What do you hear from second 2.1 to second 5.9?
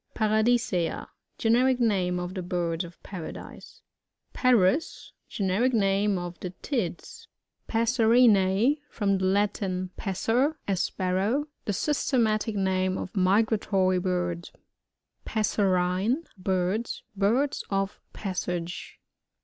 of the Birds of Paradise. Par us.— Generic